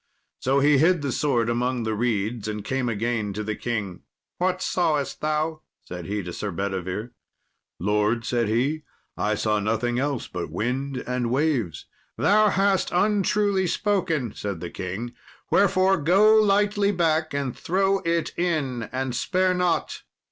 So 0.39 0.61
he 0.61 0.79
hid 0.79 1.03
the 1.03 1.11
sword 1.11 1.47
among 1.47 1.83
the 1.83 1.93
reeds, 1.93 2.47
and 2.47 2.63
came 2.65 2.89
again 2.89 3.33
to 3.33 3.43
the 3.43 3.53
king. 3.55 4.01
"What 4.39 4.59
sawest 4.63 5.21
thou?" 5.21 5.61
said 5.83 6.05
he 6.07 6.23
to 6.23 6.33
Sir 6.33 6.49
Bedivere. 6.49 7.11
"Lord," 7.79 8.25
said 8.25 8.47
he, 8.47 8.81
"I 9.15 9.35
saw 9.35 9.59
nothing 9.59 9.99
else 9.99 10.27
but 10.27 10.49
wind 10.49 10.97
and 11.05 11.29
waves." 11.29 11.85
"Thou 12.17 12.49
hast 12.49 12.89
untruly 12.91 13.67
spoken," 13.67 14.33
said 14.33 14.59
the 14.59 14.71
king; 14.71 15.13
"wherefore 15.51 15.97
go 15.97 16.33
lightly 16.33 16.91
back 16.91 17.35
and 17.35 17.55
throw 17.55 17.99
it 17.99 18.31
in, 18.35 18.89
and 18.91 19.13
spare 19.13 19.53
not." 19.53 20.01